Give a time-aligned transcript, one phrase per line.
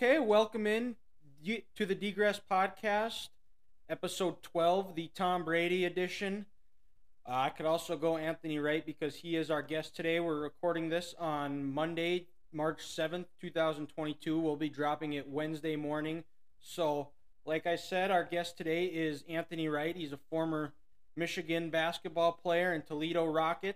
[0.00, 0.94] Okay, welcome in
[1.74, 3.30] to the Degress Podcast,
[3.90, 6.46] episode 12, the Tom Brady edition.
[7.28, 10.20] Uh, I could also go Anthony Wright because he is our guest today.
[10.20, 14.38] We're recording this on Monday, March 7th, 2022.
[14.38, 16.22] We'll be dropping it Wednesday morning.
[16.60, 17.08] So,
[17.44, 19.96] like I said, our guest today is Anthony Wright.
[19.96, 20.74] He's a former
[21.16, 23.74] Michigan basketball player and Toledo Rocket.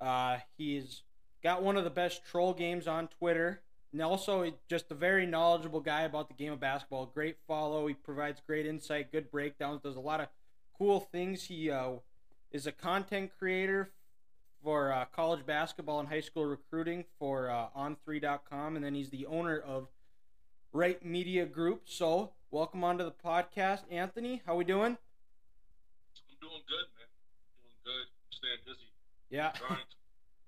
[0.00, 1.02] Uh, he's
[1.42, 3.60] got one of the best troll games on Twitter.
[3.92, 7.06] And also, just a very knowledgeable guy about the game of basketball.
[7.06, 7.86] Great follow.
[7.88, 10.28] He provides great insight, good breakdowns, does a lot of
[10.78, 11.44] cool things.
[11.44, 11.94] He uh,
[12.52, 13.90] is a content creator
[14.62, 18.76] for uh, college basketball and high school recruiting for uh, on3.com.
[18.76, 19.88] And then he's the owner of
[20.72, 21.82] Wright Media Group.
[21.86, 24.40] So, welcome onto the podcast, Anthony.
[24.46, 24.96] How we doing?
[24.96, 27.08] I'm doing good, man.
[27.58, 28.06] Doing good.
[28.30, 28.86] Staying busy.
[29.30, 29.52] Yeah.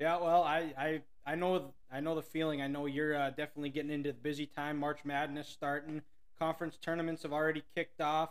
[0.03, 2.63] Yeah, well, I, I, I know I know the feeling.
[2.63, 4.79] I know you're uh, definitely getting into the busy time.
[4.79, 6.03] March Madness starting.
[6.39, 8.31] Conference tournaments have already kicked off.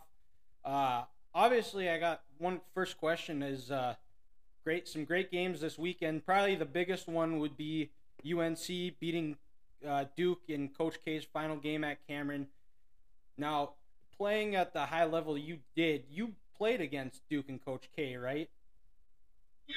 [0.65, 3.95] Uh, obviously, I got one first question is uh,
[4.63, 6.25] great some great games this weekend.
[6.25, 7.91] Probably the biggest one would be
[8.25, 8.67] UNC
[8.99, 9.37] beating
[9.87, 12.47] uh, Duke in Coach K's final game at Cameron.
[13.37, 13.71] Now,
[14.17, 18.49] playing at the high level you did, you played against Duke and Coach K, right?
[19.67, 19.75] Yeah.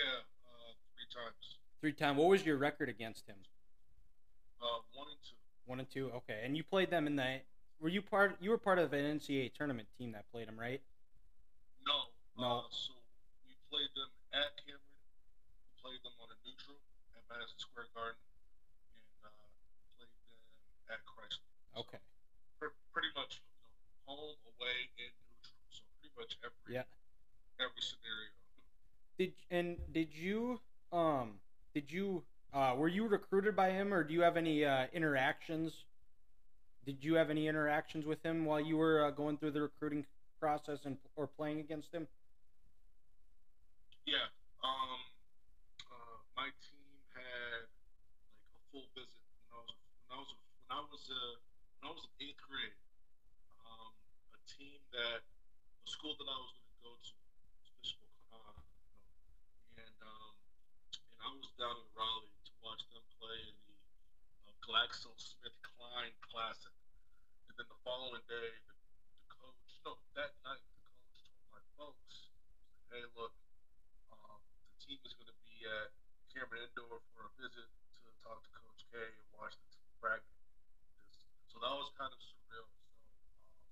[1.85, 2.17] Three time.
[2.17, 3.37] What was your record against him?
[4.57, 5.37] Uh, one and two.
[5.69, 6.09] One and two.
[6.25, 7.45] Okay, and you played them in the.
[7.79, 8.41] Were you part?
[8.41, 10.81] You were part of an NCAA tournament team that played them, right?
[11.85, 12.09] No.
[12.41, 12.65] No.
[12.65, 12.97] Uh, so
[13.45, 14.81] we played them at Cameron.
[15.61, 16.81] We played them on a neutral
[17.13, 18.17] at Madison Square Garden,
[19.21, 19.45] and uh,
[20.01, 20.25] played them
[20.89, 21.53] at Chrysler.
[21.69, 22.01] So Okay.
[22.57, 25.61] pr- pretty much, you know, home, away, and neutral.
[25.69, 26.89] So pretty much every Yeah.
[27.61, 28.33] every scenario.
[29.21, 31.44] Did and did you um
[31.75, 32.23] did you
[32.53, 35.85] uh were you recruited by him or do you have any uh, interactions?
[36.87, 40.05] Did you have any interactions with him while you were uh, going through the recruiting
[40.39, 42.07] process and or playing against him?
[44.07, 44.29] Yeah.
[44.63, 45.01] Um.
[45.89, 47.65] Uh, my team had
[48.45, 49.73] like a full visit when I was
[50.05, 50.31] when I was
[50.69, 51.35] when I was uh,
[51.81, 52.77] when I was in eighth grade.
[53.65, 53.97] Um,
[54.37, 57.13] a team that the school that I was going to go to,
[57.65, 58.61] was Bishop O'Connor,
[58.93, 60.33] you know, and um,
[61.09, 63.73] and I was down in Raleigh to watch them play in the
[64.45, 66.77] uh, GlaxoSmithKline Classic.
[67.49, 71.65] And then the following day, the, the coach, no, that night, the coach told my
[71.81, 72.29] folks,
[72.93, 73.33] "Hey, look."
[74.13, 74.37] Um,
[74.69, 75.97] the team is going to be at
[76.29, 80.45] Cameron Indoor for a visit to talk to Coach K and watch the team practice.
[81.49, 82.69] So that was kind of surreal.
[82.69, 82.85] So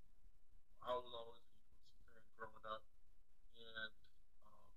[0.01, 2.81] um, I was always a UNC fan growing up,
[3.61, 3.93] and
[4.41, 4.73] um,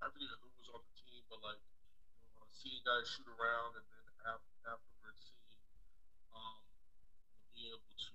[0.00, 1.60] I forget who was on the team, but like
[2.66, 5.62] seeing guys shoot around and then af- afterwards seeing
[6.34, 6.58] um,
[7.54, 8.10] being able to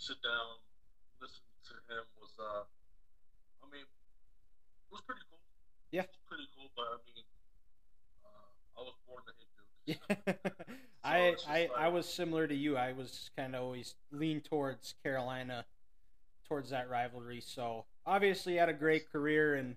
[0.00, 0.56] sit down,
[1.20, 2.64] listen to him was, uh,
[3.60, 5.44] I mean, it was pretty cool.
[5.92, 6.08] Yeah.
[6.24, 7.24] Pretty cool, but I mean,
[8.24, 9.68] uh, I was born to hit Duke.
[9.84, 10.52] Yeah.
[11.04, 12.76] I just I, I like- was similar to you.
[12.78, 15.66] I was kind of always lean towards Carolina,
[16.48, 17.42] towards that rivalry.
[17.44, 19.76] So obviously had a great career, and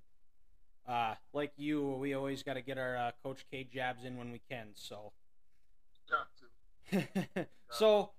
[0.88, 4.32] uh, like you, we always got to get our uh, Coach K jabs in when
[4.32, 4.68] we can.
[4.76, 5.12] So
[7.70, 8.12] so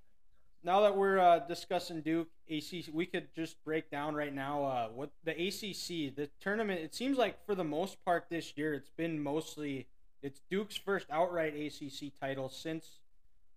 [0.64, 4.88] now that we're uh, discussing Duke ACC, we could just break down right now uh,
[4.88, 6.80] what the ACC the tournament.
[6.80, 9.86] It seems like for the most part this year, it's been mostly
[10.22, 12.98] it's Duke's first outright ACC title since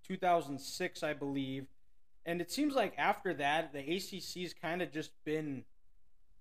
[0.07, 1.65] 2006, I believe,
[2.25, 5.63] and it seems like after that the ACC's kind of just been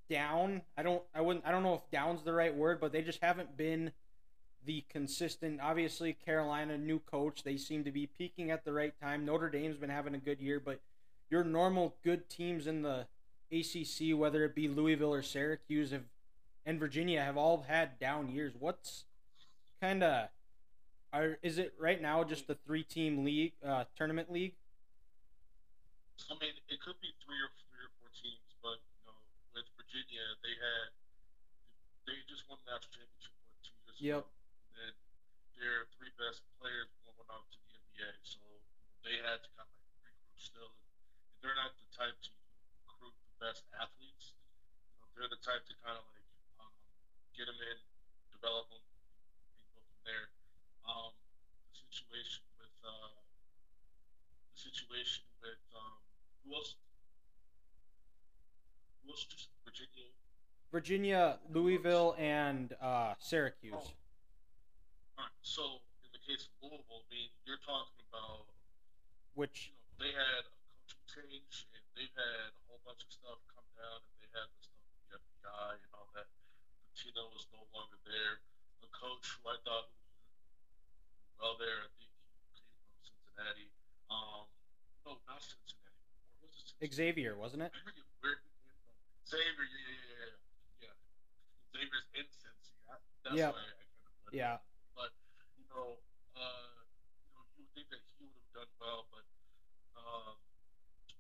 [0.09, 0.63] down.
[0.77, 3.23] I don't I wouldn't I don't know if down's the right word, but they just
[3.23, 3.93] haven't been
[4.65, 5.61] the consistent.
[5.63, 9.25] Obviously, Carolina, new coach, they seem to be peaking at the right time.
[9.25, 10.81] Notre Dame's been having a good year, but
[11.31, 13.07] your normal good teams in the
[13.53, 16.05] ACC, whether it be Louisville or Syracuse, have
[16.67, 18.53] and Virginia, have all had down years.
[18.59, 19.05] What's
[19.81, 20.29] kind of
[21.13, 24.55] are is it right now just a three-team league, uh, tournament league?
[26.29, 29.17] I mean, it could be three or three or four teams, but you know,
[29.55, 30.93] with Virginia, they had
[32.05, 34.21] they just won the national championship what two years Yep.
[34.21, 34.33] ago.
[34.69, 34.93] And then
[35.57, 38.37] their three best players went off to the NBA, so
[39.01, 40.73] they had to kind of like regroup still.
[41.33, 42.31] And they're not the type to
[42.85, 44.37] recruit the best athletes.
[44.93, 46.29] You know, they're the type to kind of like
[46.61, 46.73] um,
[47.33, 47.79] get them in,
[48.33, 50.29] develop them, and go from there.
[50.85, 51.17] Um,
[51.73, 53.17] the situation with uh,
[54.53, 55.97] the situation with um,
[56.45, 56.77] who else?
[59.09, 59.25] Who else?
[59.25, 60.13] Just Virginia.
[60.71, 63.73] Virginia, Louisville, and uh, Syracuse.
[63.73, 63.89] Oh.
[65.17, 65.33] All right.
[65.41, 68.45] So in the case of Louisville, I mean, you're talking about
[69.33, 70.53] Which you know they had a
[70.85, 74.45] coach change, and they've had a whole bunch of stuff come down, and they had
[74.45, 76.29] the stuff with the FBI and all that.
[76.93, 78.45] Pitino was no longer there.
[78.85, 80.05] The coach, who I thought was
[81.41, 82.21] well there, I think he
[82.61, 83.73] came from Cincinnati.
[84.13, 84.45] Um,
[85.09, 85.97] no, not Cincinnati.
[86.45, 86.93] Was it Cincinnati?
[86.93, 87.73] Xavier, wasn't it?
[87.73, 88.95] I forget where he came from.
[89.29, 90.25] Xavier, yeah, yeah, yeah,
[90.81, 90.89] yeah.
[90.89, 90.95] yeah.
[91.77, 92.73] Xavier's in Cincy.
[92.89, 93.53] I- That's Yeah.
[93.53, 94.55] why I kind of Yeah.
[94.57, 94.61] it.
[94.97, 95.13] But
[95.61, 96.01] you know,
[96.35, 96.81] uh,
[97.29, 99.25] you know, you would think that he would have done well, but
[100.01, 100.37] um,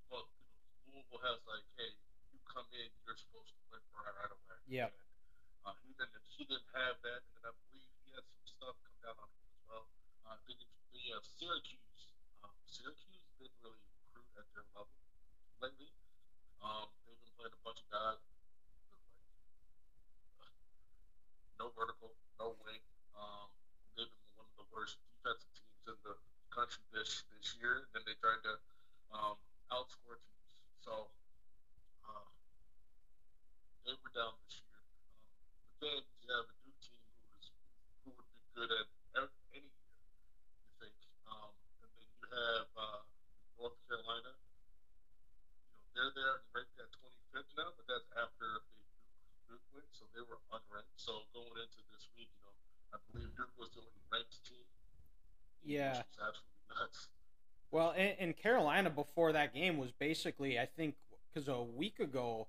[0.08, 1.92] well, you know, Louisville has like, hey,
[2.32, 4.56] you come in, you're supposed to win right, right away.
[4.72, 4.88] Yep.
[4.96, 6.24] And, uh, he didn't.
[6.32, 9.44] He didn't have that, and I believe he had some stuff come down on him
[9.52, 9.84] as well.
[10.24, 10.64] Uh, I think
[10.96, 12.14] the uh, Syracuse.
[12.40, 14.96] Um, Syracuse didn't really recruit at their level
[15.60, 15.90] lately.
[16.62, 16.88] Um,
[17.38, 18.18] playing a bunch of guys
[21.58, 22.82] no vertical, no wing.
[23.18, 23.50] Um,
[23.98, 26.14] they've been one of the worst defensive teams in the
[26.54, 27.90] country this this year.
[27.90, 28.54] Then they tried to
[29.10, 29.34] um,
[29.74, 30.70] outscore teams.
[30.86, 31.10] So
[32.06, 32.26] uh,
[33.82, 34.78] they were down this year.
[34.78, 37.46] Um, but then you have a new team who is
[38.06, 38.86] who would be good at
[39.18, 39.66] any year.
[39.66, 40.94] You think?
[41.26, 41.50] Um,
[41.82, 43.02] and then you have uh,
[43.58, 44.30] North Carolina.
[44.30, 44.46] You
[45.74, 48.78] know they're there ranked at 25th now, but that's after a big
[49.48, 50.92] Duke, Duke win, so they were unranked.
[51.00, 52.52] So going into this week, you know,
[52.92, 54.64] I believe Duke was the only ranked team.
[55.68, 55.90] Yeah.
[55.90, 57.08] Which is absolutely nuts.
[57.70, 60.94] Well, and, and Carolina before that game was basically, I think,
[61.32, 62.48] because a week ago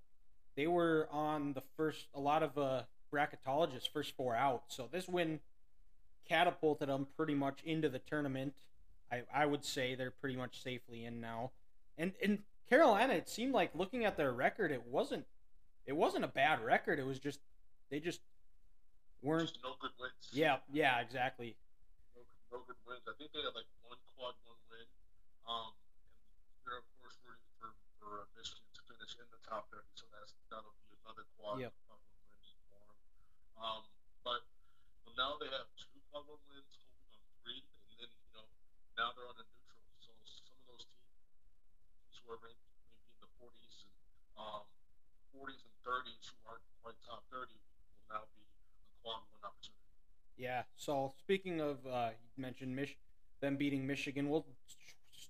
[0.55, 2.07] they were on the first.
[2.15, 2.83] A lot of uh,
[3.13, 4.63] bracketologists first four out.
[4.67, 5.39] So this win
[6.27, 8.53] catapulted them pretty much into the tournament.
[9.11, 11.51] I, I would say they're pretty much safely in now.
[11.97, 12.39] And and
[12.69, 15.25] Carolina, it seemed like looking at their record, it wasn't
[15.85, 16.99] it wasn't a bad record.
[16.99, 17.39] It was just
[17.89, 18.21] they just
[19.21, 19.47] weren't.
[19.47, 20.13] Just no good wins.
[20.31, 21.55] Yeah, yeah, exactly.
[22.51, 23.05] No, good wins.
[23.07, 24.87] I think they had like one quad one win.
[25.49, 29.65] Um, and they're of course rooting for for uh, Michigan to finish in the top
[29.73, 31.73] thirty, so that's that'll be another quad, Yep.
[31.89, 32.97] quad one wins for them.
[33.57, 33.81] Um,
[34.25, 34.41] but
[35.05, 38.45] well, now they have two quad one wins, hoping on three, and then you know
[38.97, 39.81] now they're on a neutral.
[40.01, 43.93] So some of those teams who are ranked maybe in the forties and
[44.37, 44.65] um
[45.33, 49.78] forties and thirties who aren't quite top thirty will now be a quad one opportunity.
[50.39, 50.63] Yeah.
[50.77, 52.97] So speaking of, uh, you mentioned Mich-
[53.41, 54.29] them beating Michigan.
[54.29, 54.45] We'll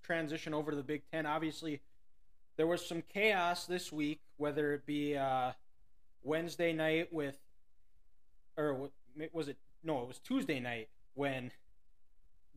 [0.04, 1.26] transition over to the Big Ten.
[1.26, 1.82] Obviously,
[2.58, 5.54] there was some chaos this week, whether it be uh,
[6.24, 7.38] Wednesday night with,
[8.56, 8.90] or
[9.34, 9.58] was it?
[9.84, 11.52] No, it was Tuesday night when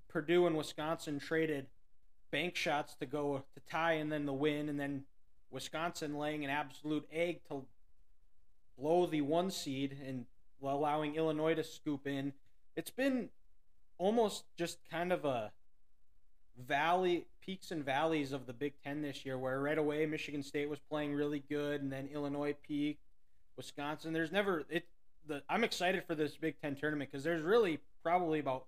[0.09, 1.67] Purdue and Wisconsin traded
[2.31, 5.05] bank shots to go to tie and then the win, and then
[5.51, 7.65] Wisconsin laying an absolute egg to
[8.79, 10.27] blow the one seed and
[10.63, 12.35] allowing Illinois to scoop in.
[12.77, 13.29] It's been
[13.99, 15.53] almost just kind of a
[16.59, 20.69] valley peaks and valleys of the Big Ten this year, where right away Michigan State
[20.69, 23.03] was playing really good, and then Illinois peaked,
[23.57, 24.13] Wisconsin.
[24.13, 24.87] There's never it.
[25.27, 28.65] The I'm excited for this Big Ten tournament because there's really probably about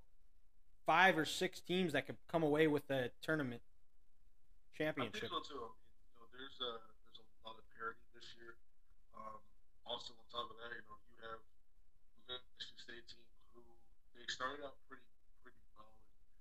[0.86, 5.20] five or six teams that could come away with the tournament I championship.
[5.20, 5.56] think so too.
[5.56, 6.72] I mean, you know, there's a
[7.08, 8.54] there's a lot of parity this year.
[9.16, 9.40] Um,
[9.86, 11.40] also on top of that, you know, you have
[12.28, 13.62] the Michigan State team who
[14.14, 15.06] they started out pretty
[15.46, 15.94] pretty well,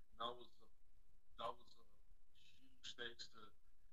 [0.10, 0.66] and that was a,
[1.38, 1.86] that was a
[2.58, 3.42] huge thanks to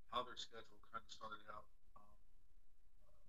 [0.09, 1.69] how their schedule kind of started out.
[1.93, 3.21] Um, uh,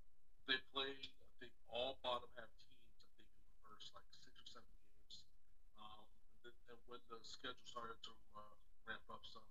[0.49, 3.04] they played, I think, all bottom half teams.
[3.04, 5.28] I think in the first like six or seven games.
[5.76, 6.08] Um,
[6.40, 8.56] and, then, and when the schedule started to uh,
[8.88, 9.44] ramp up some,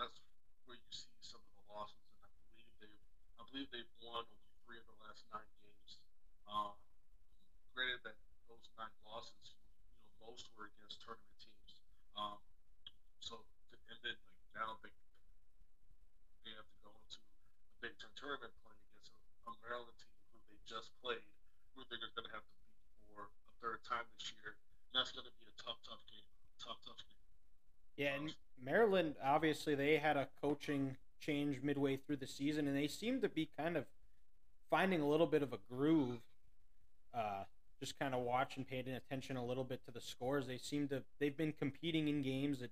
[0.00, 0.16] that's
[0.64, 3.04] where you see some of the losses, and I believe they've
[3.36, 6.00] I believe they've won only three of the last nine games.
[6.48, 6.80] Um,
[7.76, 8.16] granted that
[8.48, 9.52] those nine losses,
[10.24, 11.72] most were against tournament teams.
[12.16, 12.40] Um,
[13.20, 13.40] so
[13.72, 14.92] and then like now they
[16.44, 20.16] they have to go into a Big Ten tournament playing against a, a Maryland team
[20.32, 21.24] who they just played,
[21.74, 22.80] who they're going to have to beat
[23.10, 24.54] for a third time this year.
[24.92, 26.28] And that's going to be a tough, tough game.
[26.62, 27.20] Tough, tough game.
[27.98, 28.32] Yeah, and
[28.62, 33.28] Maryland obviously they had a coaching change midway through the season, and they seem to
[33.28, 33.84] be kind of
[34.70, 36.18] finding a little bit of a groove.
[37.14, 37.44] Uh,
[37.80, 40.46] just kind of watching, paying attention a little bit to the scores.
[40.46, 42.70] They seem to they've been competing in games that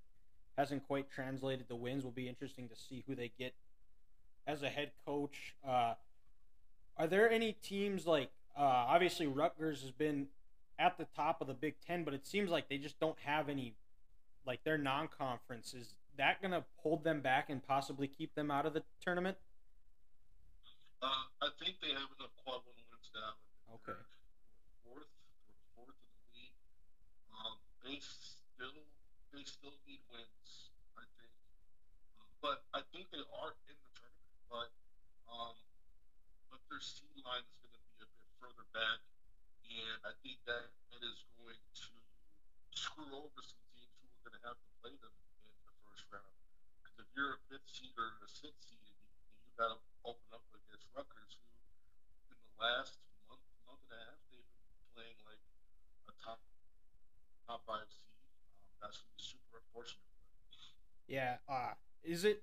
[0.56, 2.04] hasn't quite translated to wins.
[2.04, 3.54] Will be interesting to see who they get
[4.46, 5.54] as a head coach.
[5.66, 5.94] Uh,
[6.96, 10.28] are there any teams like uh, obviously Rutgers has been
[10.78, 13.48] at the top of the Big Ten, but it seems like they just don't have
[13.48, 13.74] any
[14.46, 18.66] like their non-conference is that going to hold them back and possibly keep them out
[18.66, 19.38] of the tournament
[21.02, 21.08] Uh,
[21.42, 23.34] I think they have enough quad one wins now.
[23.68, 23.96] and Okay.
[23.96, 24.04] they're
[24.84, 25.08] Fourth,
[25.48, 26.56] or fourth in the league.
[27.32, 28.88] Um, they still,
[29.28, 30.72] they still need wins.
[30.96, 31.36] I think,
[32.16, 34.40] um, but I think they are in the tournament.
[34.48, 34.72] but
[35.28, 35.56] um,
[36.48, 38.10] but their seed line is going to be a bit
[38.40, 39.04] further back,
[39.68, 41.92] and I think that it is going to
[42.72, 46.08] screw over some teams who are going to have to play them in the first
[46.08, 46.34] round.
[46.80, 49.08] Because if you're a fifth seed or a sixth seed, you,
[49.44, 52.96] you got to open up against Rutgers, who in the last
[53.28, 55.42] month, month and a half, they've been playing like
[56.08, 56.38] a top
[57.46, 58.08] top five seed.
[58.62, 60.00] Um, that's going to be super unfortunate.
[61.08, 61.36] Yeah.
[61.48, 62.42] Uh, is it?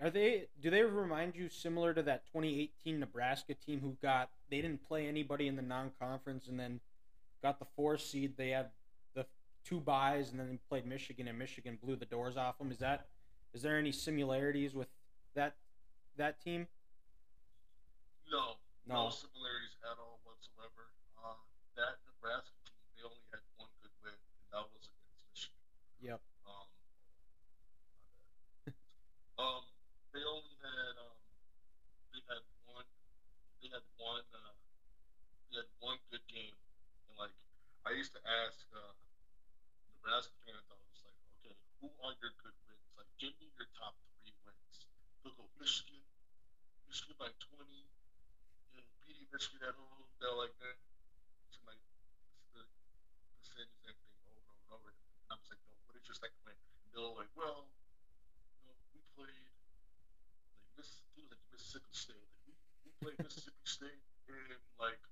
[0.00, 0.48] Are they?
[0.60, 4.30] Do they remind you similar to that 2018 Nebraska team who got?
[4.50, 6.80] They didn't play anybody in the non-conference and then
[7.42, 8.34] got the four seed.
[8.36, 8.70] They had
[9.14, 9.26] the
[9.64, 12.70] two buys and then they played Michigan and Michigan blew the doors off them.
[12.72, 13.06] Is that?
[13.54, 14.88] Is there any similarities with
[15.34, 15.54] that
[16.16, 16.66] that team?
[18.30, 18.56] No,
[18.88, 19.04] No.
[19.06, 20.88] no, similarities at all whatsoever.
[21.20, 21.36] Uh,
[21.76, 25.60] that Nebraska team, they only had one good win, and that was against Michigan.
[26.02, 26.18] Yep.
[26.50, 26.66] Um,
[29.38, 29.62] um,
[30.12, 31.14] they only had um,
[32.10, 32.84] they had one,
[33.62, 34.52] they had one, uh,
[35.50, 36.58] they had one good game,
[37.06, 37.30] and like
[37.86, 38.92] I used to ask uh,
[39.94, 42.90] Nebraska fans, I was like, okay, who are your good wins?
[42.98, 44.82] Like, give me your top three wins.
[45.22, 46.02] They'll go Michigan,
[46.90, 47.86] Michigan by twenty,
[48.74, 50.10] you beating Michigan at home.
[50.18, 50.74] They're like that.
[51.46, 51.78] It's like
[52.34, 54.88] it's the, the same exact thing over and over and over.
[54.90, 56.54] And I was like, no, what is your second win?
[56.86, 57.66] And they're like, well,
[58.62, 59.82] you know, we played like
[60.76, 62.22] Miss, it was like Mississippi State.
[62.22, 62.54] Like, we,
[62.86, 65.02] we played Mississippi State in like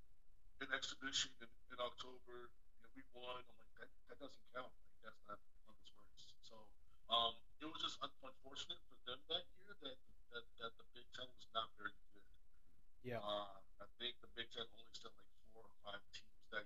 [0.62, 2.46] an exhibition in, in October.
[2.46, 3.42] You know, we won.
[3.42, 4.70] I'm like, that, that doesn't count.
[4.70, 6.22] Like, that's not how this works.
[6.46, 6.54] So,
[7.10, 9.98] um, it was just unfortunate for them that year that
[10.30, 12.22] that, that the Big Ten was not very good.
[13.02, 13.18] Yeah.
[13.18, 16.64] Uh, I think the Big Ten only sent like four or five teams that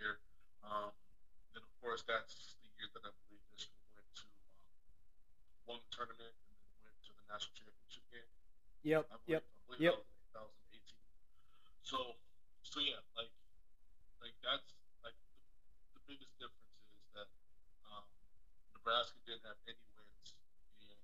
[0.00, 0.16] year.
[0.64, 0.96] Um,
[1.52, 4.26] then of course that's the year that I believe Michigan went to
[4.88, 4.96] um,
[5.68, 8.30] won the tournament and then went to the national championship game.
[8.86, 9.04] Yep.
[9.12, 9.42] I believe, Yep.
[9.44, 9.96] I believe Yep.
[10.32, 11.77] that was like 2018.
[11.88, 12.20] So,
[12.68, 13.32] so yeah, like,
[14.20, 15.40] like that's like the,
[15.96, 17.28] the biggest difference is that
[17.88, 18.04] um,
[18.76, 20.36] Nebraska didn't have any wins,
[20.84, 21.00] and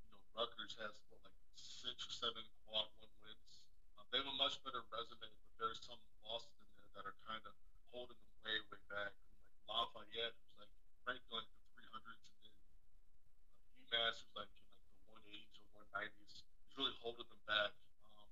[0.00, 3.60] you know Rutgers has what like six or seven quad one wins.
[4.00, 7.18] Um, they have a much better resume, but there's some losses in there that are
[7.28, 7.52] kind of
[7.92, 9.12] holding them way, way back.
[9.12, 10.72] And, like Lafayette, who's like
[11.04, 15.84] ranked like the 300s, and then uh, UMass, who's like in like the 180s or
[16.00, 17.76] 190s, is really holding them back
[18.16, 18.28] um,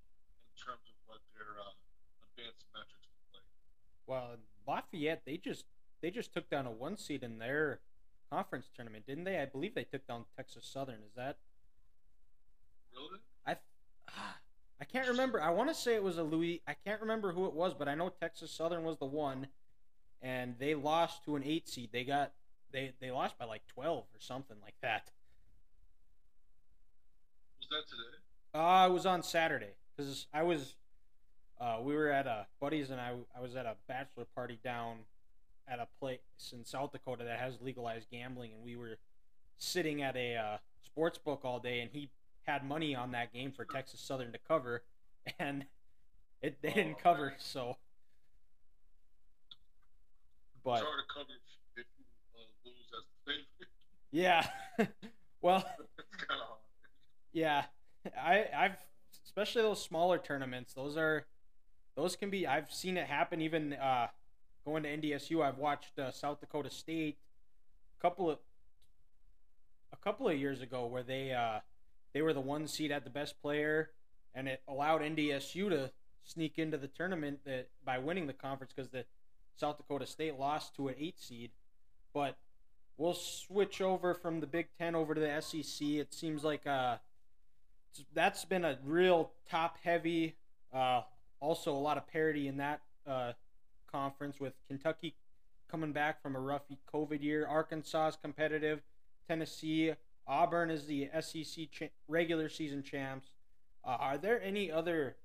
[0.48, 1.74] in terms of what their uh,
[2.30, 3.48] advanced metrics look like.
[4.06, 4.38] Well,
[5.00, 5.64] Lafayette, they just
[6.02, 7.80] they just took down a one seed in their
[8.30, 9.38] conference tournament, didn't they?
[9.38, 10.96] I believe they took down Texas Southern.
[11.06, 11.36] Is that
[12.92, 13.20] Really?
[13.46, 13.56] I?
[14.80, 15.40] I can't remember.
[15.42, 16.62] I want to say it was a Louis.
[16.66, 19.46] I can't remember who it was, but I know Texas Southern was the one,
[20.22, 21.90] and they lost to an eight seed.
[21.92, 22.32] They got
[22.72, 25.10] they they lost by like twelve or something like that.
[27.58, 28.16] Was that today?
[28.52, 30.74] Uh, it was on Saturday because I was,
[31.60, 34.98] uh, we were at a buddies and I I was at a bachelor party down
[35.68, 36.18] at a place
[36.52, 38.98] in South Dakota that has legalized gambling, and we were
[39.58, 42.10] sitting at a uh, sports book all day, and he
[42.46, 44.82] had money on that game for Texas Southern to cover,
[45.38, 45.66] and
[46.42, 47.34] it they didn't Oh, cover, man.
[47.38, 47.76] so.
[50.64, 51.30] But hard to cover
[51.76, 53.70] if, if you uh, lose as the favorite.
[54.10, 54.46] yeah,
[55.42, 56.58] well, it's kind of hard.
[57.32, 57.64] Yeah,
[58.20, 58.76] I I've
[59.24, 60.74] especially those smaller tournaments.
[60.74, 61.24] Those are
[62.00, 62.46] those can be.
[62.46, 63.42] I've seen it happen.
[63.42, 64.06] Even uh,
[64.64, 67.18] going to NDSU, I've watched uh, South Dakota State
[67.98, 68.38] a couple of
[69.92, 71.60] a couple of years ago where they uh,
[72.14, 73.90] they were the one seed at the best player,
[74.34, 75.90] and it allowed NDSU to
[76.24, 79.04] sneak into the tournament that by winning the conference because the
[79.56, 81.50] South Dakota State lost to an eight seed,
[82.12, 82.36] but.
[82.96, 85.88] We'll switch over from the Big Ten over to the SEC.
[85.88, 86.98] It seems like uh,
[88.12, 90.36] that's been a real top heavy.
[90.70, 91.00] Uh,
[91.40, 93.32] also, a lot of parity in that uh,
[93.90, 95.14] conference with Kentucky
[95.70, 97.46] coming back from a rough COVID year.
[97.46, 98.80] Arkansas is competitive.
[99.26, 99.92] Tennessee,
[100.26, 103.28] Auburn is the SEC cha- regular season champs.
[103.84, 105.16] Uh, are there any other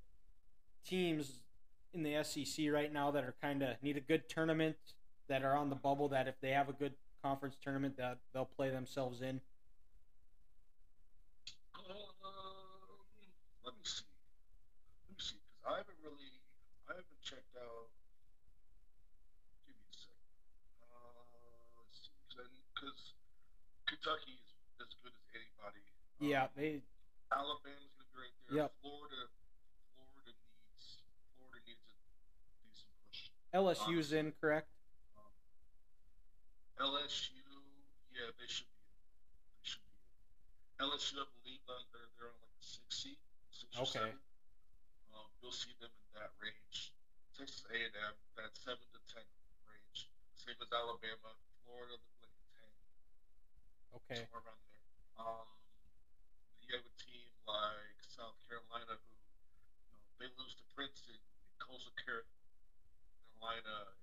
[0.86, 1.42] teams
[1.94, 4.76] in the SEC right now that are kind of need a good tournament
[5.28, 6.94] that are on the bubble that if they have a good
[7.24, 9.42] conference tournament that they'll play themselves in?
[11.74, 11.84] Um,
[13.66, 14.06] let me see.
[15.08, 15.34] Let me see, because
[15.68, 16.30] I haven't really,
[16.88, 17.90] I haven't checked out.
[19.66, 20.30] Give me a second.
[20.86, 21.26] Uh,
[22.76, 23.14] because
[23.90, 25.82] Kentucky is as good as anybody.
[26.22, 26.82] Um, Yeah, they
[27.34, 28.58] Alabama's gonna be right there.
[28.70, 28.70] Yep.
[28.86, 29.22] Florida,
[29.98, 31.02] Florida needs,
[31.34, 31.98] Florida needs a
[32.62, 33.34] decent push.
[33.54, 34.70] LSU's in, correct?
[35.18, 35.34] Um,
[36.78, 37.42] LSU,
[38.14, 38.86] yeah, they should be.
[38.86, 39.02] in.
[39.58, 39.98] They should be.
[39.98, 40.86] in.
[40.86, 42.62] LSU, I believe, uh, they're they're on like
[43.74, 44.06] or Okay.
[44.14, 44.20] seven.
[45.16, 46.35] Um, you'll see them in that.
[47.46, 49.22] Texas A&M, that seven to ten
[49.70, 50.10] range.
[50.34, 51.30] Same as Alabama,
[51.62, 51.94] Florida,
[52.26, 52.66] like ten,
[54.02, 54.26] Okay.
[54.26, 54.82] somewhere around there.
[55.22, 55.46] Um,
[56.66, 61.22] you have a team like South Carolina who, you know, they lose to Princeton,
[61.62, 63.94] Coastal Carolina,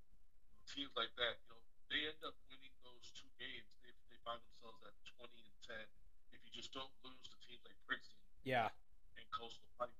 [0.70, 1.34] teams like that.
[1.42, 1.58] You know,
[1.90, 3.66] they end up winning those two games.
[3.82, 5.82] They, they find themselves at twenty and ten.
[6.30, 8.70] If you just don't lose to teams like Princeton Yeah.
[9.18, 9.66] and Coastal.
[9.82, 9.90] Like,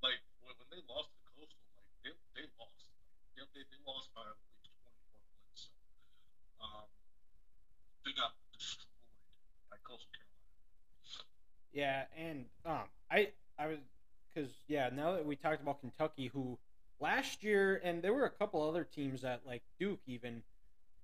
[0.00, 2.72] like when, when they lost to Coastal, like they, they lost.
[3.36, 5.60] Like, they, they lost by at least 24 points.
[5.64, 5.72] So,
[6.60, 6.84] um,
[8.04, 8.92] they got destroyed
[9.72, 11.24] by Coastal Carolina.
[11.72, 13.80] Yeah, and um, I I was
[14.28, 16.58] because yeah, now that we talked about Kentucky, who
[17.00, 20.42] last year, and there were a couple other teams that like Duke even.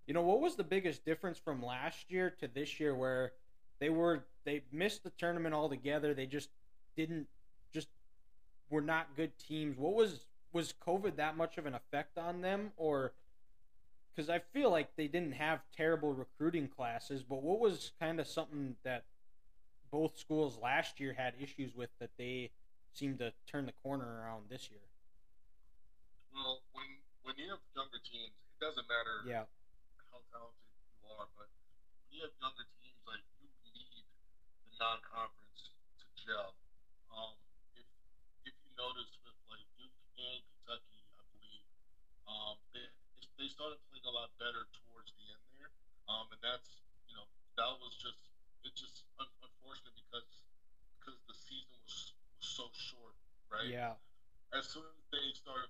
[0.06, 3.32] You know what was the biggest difference from last year to this year, where
[3.78, 6.12] they were they missed the tournament altogether.
[6.12, 6.50] They just
[6.96, 7.28] didn't
[7.72, 7.88] just
[8.68, 9.78] were not good teams.
[9.78, 13.12] What was was COVID that much of an effect on them, or
[14.14, 18.26] because I feel like they didn't have terrible recruiting classes, but what was kind of
[18.26, 19.04] something that
[19.90, 22.50] both schools last year had issues with that they
[22.92, 24.80] seem to turn the corner around this year.
[26.32, 26.84] Well, when
[27.24, 29.44] when you have younger teams, it doesn't matter Yeah,
[30.12, 30.68] how talented
[31.00, 31.48] you are, but
[32.08, 34.04] when you have younger teams, like you need
[34.68, 36.56] the non-conference to gel.
[37.12, 37.36] Um,
[37.76, 37.84] if
[38.48, 41.64] if you notice with like Duke and Kentucky, I believe,
[42.28, 42.88] um, they
[43.36, 45.70] they started playing a lot better towards the end there,
[46.06, 46.78] um, and that's
[47.10, 47.26] you know
[47.58, 48.30] that was just
[48.62, 50.46] it's just un- unfortunate because
[50.98, 53.18] because the season was was so short,
[53.50, 53.66] right?
[53.66, 53.98] yeah,
[54.54, 55.66] as soon as they started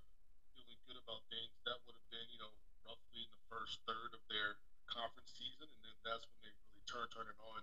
[0.53, 2.51] feeling good about things, that would have been, you know,
[2.83, 4.59] roughly in the first third of their
[4.91, 7.61] conference season, and then that's when they really turned turn it on.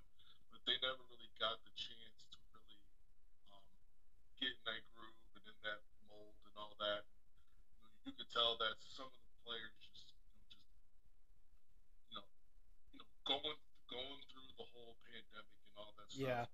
[0.51, 2.81] But they never really got the chance to really
[3.53, 3.63] um,
[4.43, 7.05] get in that groove and in that mold and all that.
[7.05, 10.67] You, know, you could tell that some of the players just, you know, just,
[12.11, 12.27] you know,
[12.91, 16.27] you know, going going through the whole pandemic and all that stuff.
[16.27, 16.45] Yeah.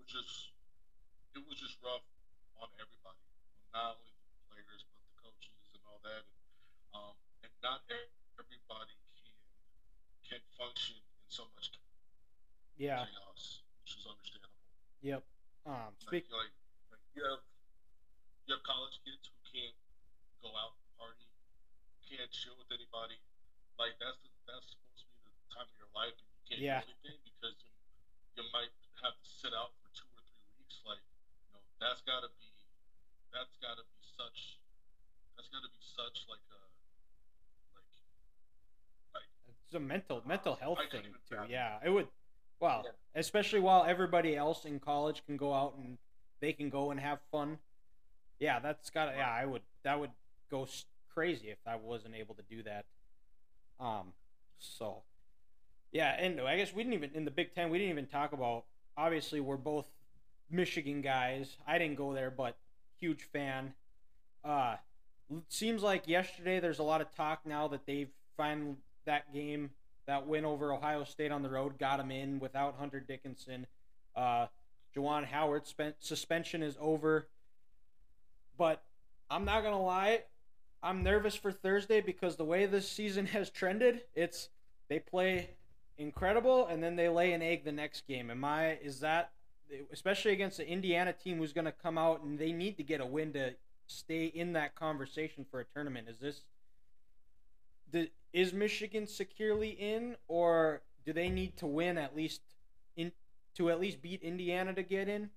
[0.00, 0.56] was just
[1.36, 2.04] it was just rough
[2.56, 3.20] on everybody,
[3.76, 6.40] not only the players but the coaches and all that, and,
[6.96, 9.28] um, and not everybody can
[10.24, 11.68] can function in so much
[12.76, 14.60] yeah, chaos, which is understandable.
[15.00, 15.24] yep.
[15.64, 16.28] Um, speak.
[16.32, 16.52] Like,
[16.92, 17.44] like, like you have
[18.48, 19.76] you have college kids who can't
[20.40, 21.28] go out and party,
[22.08, 23.20] can't chill with anybody.
[23.76, 25.05] Like that's the, that's supposed to be the
[25.56, 26.80] time of your life, and you can't Yeah.
[26.84, 27.72] do anything because you,
[28.36, 28.68] you might
[29.00, 30.84] have to sit out for two or three weeks.
[30.84, 32.44] Like you know, that's got to be
[33.32, 34.60] that's got to be such
[35.36, 36.60] that's got to be such like a
[37.76, 37.88] like
[39.16, 39.28] like
[39.64, 41.36] It's a mental mental health I thing too.
[41.40, 41.50] fathom.
[41.50, 42.08] Yeah, it would.
[42.60, 42.92] Well, Yeah.
[43.20, 45.98] especially while everybody else in college can go out and
[46.40, 47.58] they can go and have fun.
[48.38, 49.06] Yeah, that's got.
[49.06, 49.62] to Yeah, I would.
[49.82, 50.12] That would
[50.50, 50.66] go
[51.12, 52.84] crazy if I wasn't able to do that.
[53.80, 54.12] Um.
[54.58, 55.02] So.
[55.96, 57.70] Yeah, and I guess we didn't even in the Big Ten.
[57.70, 58.64] We didn't even talk about.
[58.98, 59.86] Obviously, we're both
[60.50, 61.56] Michigan guys.
[61.66, 62.54] I didn't go there, but
[63.00, 63.72] huge fan.
[64.44, 64.76] Uh,
[65.48, 68.74] seems like yesterday there's a lot of talk now that they've finally
[69.06, 69.70] that game
[70.06, 73.66] that win over Ohio State on the road got them in without Hunter Dickinson.
[74.14, 74.48] Uh,
[74.94, 77.26] Juwan Howard spent suspension is over,
[78.58, 78.82] but
[79.30, 80.24] I'm not gonna lie,
[80.82, 84.50] I'm nervous for Thursday because the way this season has trended, it's
[84.90, 85.48] they play
[85.98, 88.30] incredible and then they lay an egg the next game.
[88.30, 89.32] Am I is that
[89.92, 93.06] especially against the Indiana team who's gonna come out and they need to get a
[93.06, 93.54] win to
[93.86, 96.08] stay in that conversation for a tournament?
[96.08, 96.42] Is this
[97.90, 102.42] the, is Michigan securely in, or do they need to win at least
[102.96, 103.12] in
[103.54, 105.30] to at least beat Indiana to get in?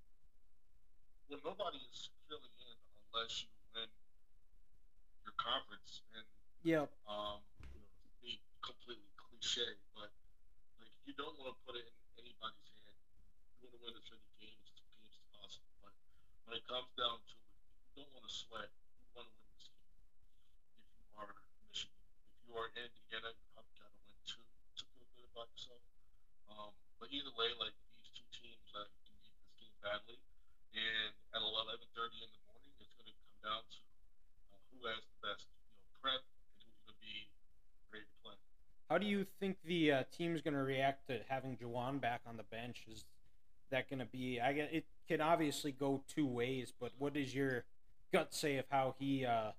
[1.30, 2.76] well, nobody is securely in
[3.14, 3.88] unless you win
[5.24, 6.26] your conference and
[6.64, 6.90] Yep.
[7.08, 7.40] um,
[7.72, 7.86] you know,
[8.22, 10.10] be completely cliche, but
[11.10, 13.02] you don't want to put it in anybody's hand.
[13.58, 15.74] You want to win as many games as games as possible.
[15.82, 15.98] But
[16.46, 17.50] when it comes down to it,
[17.82, 18.70] you don't want to sweat.
[18.70, 19.90] You want to win this game.
[20.78, 21.34] If you are
[21.66, 21.98] Michigan,
[22.30, 24.46] if you are Indiana, you probably got to win two
[24.78, 25.82] to feel good about yourself.
[26.46, 30.22] Um, but either way, like these two teams, like can beat this game badly,
[30.78, 33.82] and at 11:30 in the morning, it's going to come down to
[34.54, 37.26] uh, who has the best, you know, prep and who's going to be
[37.90, 38.38] ready to play.
[38.90, 42.38] How do you think the uh, team's going to react to having Juwan back on
[42.38, 42.86] the bench?
[42.92, 43.06] Is
[43.70, 44.42] that going to be?
[44.42, 47.66] I get it can obviously go two ways, but what does your
[48.12, 49.52] gut say of how he, uh,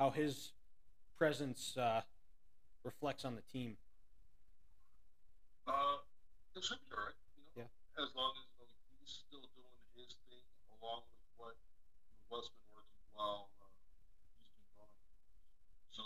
[0.00, 0.50] how his
[1.16, 2.02] presence uh,
[2.82, 3.76] reflects on the team?
[5.68, 6.02] Uh,
[6.56, 7.14] it should be all right.
[7.38, 8.02] You know, Yeah.
[8.02, 10.42] as long as you know, he's still doing his thing
[10.82, 11.54] along with what
[12.34, 13.70] what's been working while uh,
[14.34, 14.98] he's been gone.
[15.94, 16.02] So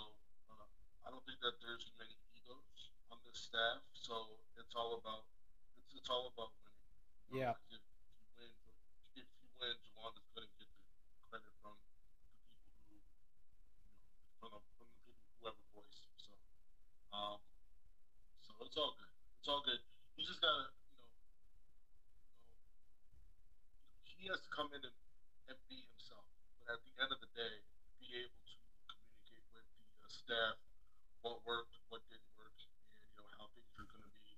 [0.52, 2.12] uh, I don't think that there's many
[3.34, 3.82] staff.
[3.94, 5.26] So it's all about
[5.78, 6.86] it's, it's all about winning.
[7.30, 7.54] You know, Yeah.
[7.68, 7.82] If, you
[8.38, 8.52] win,
[9.18, 12.30] if you win, Juwan is going to get the credit from the people
[12.88, 13.98] who, you know,
[14.38, 16.00] from the, from the people who have a voice.
[16.22, 16.32] So,
[17.14, 17.38] um,
[18.42, 19.12] so it's all good.
[19.40, 19.82] It's all good.
[20.14, 21.10] You just gotta, you know,
[23.10, 23.30] you know,
[24.18, 24.96] he has to come in and,
[25.50, 26.22] and be himself.
[26.62, 27.54] But at the end of the day,
[27.98, 30.56] be able to communicate with the uh, staff
[31.24, 34.36] what worked, what didn't work, and you know how things are going to be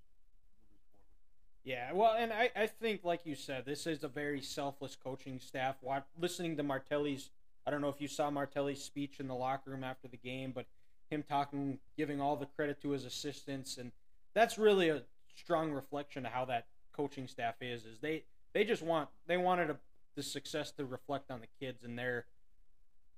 [0.70, 1.55] moving forward.
[1.66, 5.40] Yeah, well, and I, I think, like you said, this is a very selfless coaching
[5.40, 5.74] staff.
[5.82, 7.30] Wa listening to Martelli's,
[7.66, 10.52] I don't know if you saw Martelli's speech in the locker room after the game,
[10.54, 10.66] but
[11.10, 13.90] him talking, giving all the credit to his assistants, and
[14.32, 15.02] that's really a
[15.34, 17.84] strong reflection of how that coaching staff is.
[17.84, 19.76] Is they they just want they wanted a,
[20.14, 22.26] the success to reflect on the kids and their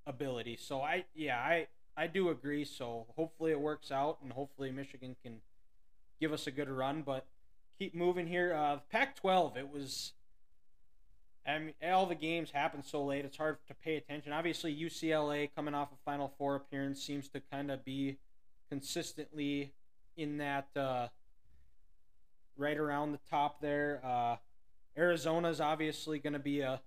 [0.07, 0.57] ability.
[0.59, 1.67] So I yeah I
[1.99, 2.65] I do agree.
[2.65, 5.43] So hopefully it works out, and hopefully Michigan can
[6.19, 7.27] give us a good run, but
[7.79, 8.55] keep moving here.
[8.55, 10.13] Uh, Pac-12, it was.
[11.47, 14.33] I mean, all the games happen so late; it's hard to pay attention.
[14.33, 18.19] Obviously, UCLA coming off a Final Four appearance seems to kind of be
[18.69, 19.73] consistently
[20.17, 21.09] in that uh,
[22.57, 24.03] right around the top there.
[24.05, 24.37] Uh,
[24.97, 26.81] Arizona's obviously going to be a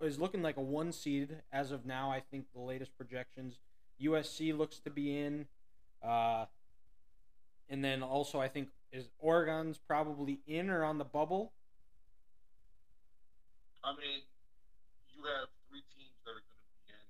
[0.00, 2.10] is looking like a one seed as of now.
[2.10, 3.58] I think the latest projections.
[4.02, 5.46] USC looks to be in.
[6.02, 6.46] Uh,
[7.68, 11.52] and then also, I think is Oregon's probably in or on the bubble.
[13.84, 14.24] I mean,
[15.12, 17.06] you have three teams that are going to be in,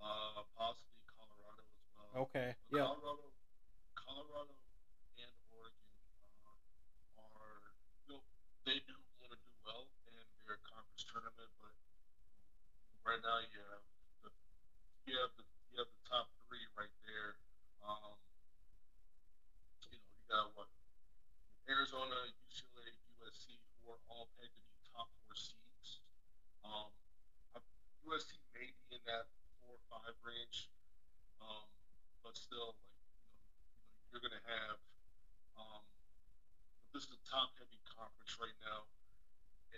[0.00, 2.10] uh, possibly Colorado as well.
[2.26, 2.54] Okay.
[2.70, 2.86] But Yeah.
[2.86, 3.26] Colorado,
[3.94, 4.54] Colorado
[5.18, 5.90] and Oregon
[7.18, 7.60] uh, are,
[8.06, 8.22] you know,
[8.64, 11.74] they do want to do well in their conference tournament, but
[13.04, 13.84] right now you have
[14.24, 14.30] the
[15.06, 17.36] you have the you have the top three right there.
[17.84, 18.16] Um,
[19.84, 20.68] you know, you got what
[21.68, 22.16] Arizona,
[22.48, 22.88] UCLA,
[23.20, 23.52] USC,
[23.84, 26.00] who are all pegged to be top four seeds.
[26.64, 26.88] Um,
[28.08, 29.28] USC may be in that
[29.60, 30.72] four or five range,
[31.44, 31.68] um,
[32.24, 34.80] but still, like you know, you know you're gonna have.
[35.60, 35.84] Um,
[36.96, 38.88] this is a top-heavy conference right now.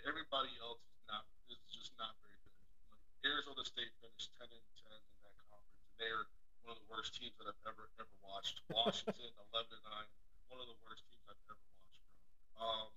[0.07, 2.55] Everybody else is not is just not very good.
[2.87, 6.25] Like Arizona State finished ten and ten in that conference, and they're
[6.63, 8.63] one of the worst teams that I've ever ever watched.
[8.71, 10.09] Washington eleven and nine,
[10.47, 12.23] one of the worst teams I've ever watched, bro.
[12.63, 12.87] Um,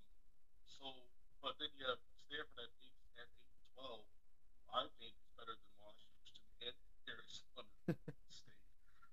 [0.70, 0.94] so,
[1.54, 4.02] but then you have Stanford at eight at eight and twelve.
[4.74, 6.74] I think is better than Washington and
[7.06, 7.70] Arizona
[8.34, 8.66] State.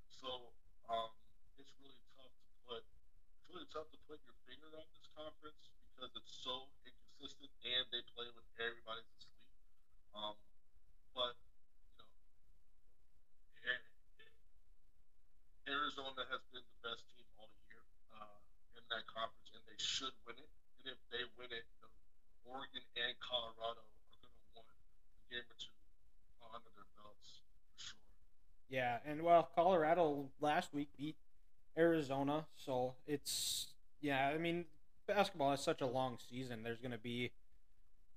[0.10, 0.50] So,
[0.90, 1.14] um,
[1.62, 2.82] it's really tough to put.
[2.82, 7.86] It's really tough to put your finger on this conference because it's so inconsistent and
[7.94, 9.54] they play when everybody's asleep.
[10.18, 10.34] Um,
[11.14, 11.38] but
[11.94, 12.10] you know,
[15.70, 17.86] Arizona has been the best team all year
[18.18, 18.42] uh,
[18.74, 20.50] in that conference, and they should win it.
[20.82, 22.01] And if they win it, you know,
[22.46, 25.72] Oregon and Colorado are going to want a game or two
[26.54, 28.00] under their belts for sure.
[28.70, 31.16] Yeah, and well, Colorado last week beat
[31.78, 33.68] Arizona, so it's
[34.02, 34.32] yeah.
[34.34, 34.66] I mean,
[35.08, 36.64] basketball is such a long season.
[36.64, 37.32] There's going to be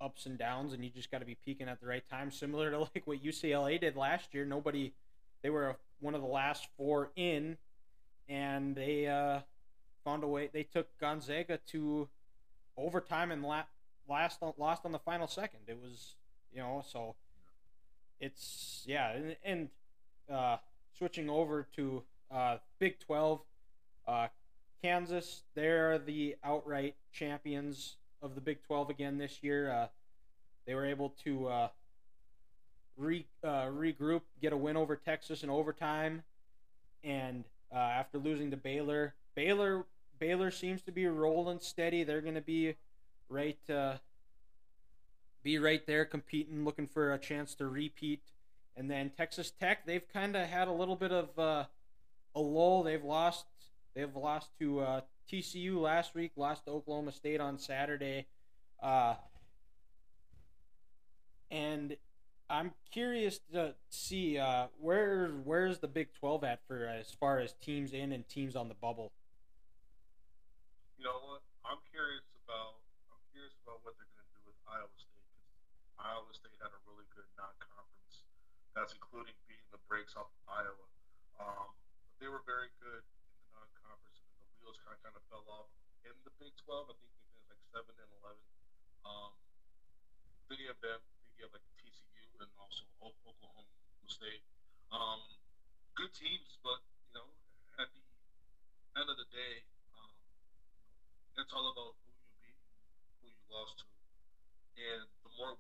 [0.01, 2.31] ups and downs, and you just got to be peaking at the right time.
[2.31, 4.45] Similar to like what UCLA did last year.
[4.45, 4.93] Nobody,
[5.43, 7.57] they were one of the last four in,
[8.29, 9.41] and they uh,
[10.05, 10.51] found a way.
[10.53, 12.09] They took Gonzaga to
[12.77, 13.65] overtime and la-
[14.09, 15.61] last lost on the final second.
[15.67, 16.17] It was
[16.53, 17.15] you know so.
[18.21, 19.69] It's yeah, and, and
[20.33, 20.57] uh,
[20.97, 23.41] switching over to uh, Big 12,
[24.07, 24.29] uh,
[24.83, 29.71] Kansas, they're the outright champions of the Big 12 again this year.
[29.71, 29.87] Uh,
[30.67, 31.69] they were able to uh,
[32.97, 36.23] re, uh, regroup, get a win over Texas in overtime,
[37.03, 39.85] and after losing to Baylor, Baylor
[40.21, 42.05] Baylor seems to be rolling steady.
[42.05, 42.77] They're going to be
[43.35, 43.97] right uh,
[45.43, 48.23] be right there competing, looking for a chance to repeat.
[48.77, 51.65] And then Texas Tech, they've kind of had a little bit of uh,
[52.35, 52.83] a lull.
[52.83, 53.45] They've lost.
[53.95, 56.33] They've lost to uh, TCU last week.
[56.37, 58.27] Lost to Oklahoma State on Saturday.
[58.83, 59.15] Uh,
[61.51, 61.97] and
[62.51, 67.55] I'm curious to see uh, where where's the Big Twelve at for as far as
[67.63, 69.13] teams in and teams on the bubble.
[70.99, 71.43] You know what?
[71.65, 72.81] I'm curious about.
[73.09, 76.69] I'm curious about what they're going to do with Iowa State because Iowa State had
[76.71, 78.29] a really good non-conference.
[78.77, 80.87] That's including beating the brakes off of Iowa.
[81.41, 81.73] Um,
[82.07, 85.17] but they were very good in the non-conference, and then the wheels kind of, kind
[85.17, 85.73] of fell off
[86.05, 86.93] in the Big 12.
[86.93, 88.45] I think they finished like seven and eleven.
[89.09, 89.33] Um,
[90.55, 91.01] you have them.
[91.27, 93.55] Then you have like TCU and also Oklahoma
[95.95, 97.29] good teams, but you know,
[97.79, 98.03] at the
[98.99, 99.63] end of the day,
[99.95, 100.11] um,
[101.39, 103.87] it's all about who you beat, and who you lost to,